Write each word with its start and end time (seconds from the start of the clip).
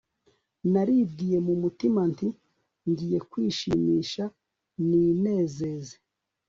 naribwiye 0.71 1.37
mu 1.47 1.53
mutima, 1.61 1.99
nti 2.11 2.27
ngiye 2.89 3.19
kwishimisha, 3.29 4.23
ninezeze 4.87 5.95